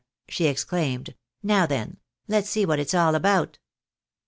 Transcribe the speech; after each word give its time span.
she 0.27 0.47
exclaimed; 0.47 1.13
"now 1.43 1.67
then, 1.67 1.97
let's 2.27 2.49
see 2.49 2.65
what 2.65 2.79
it's 2.79 2.95
all 2.95 3.13
about." 3.13 3.59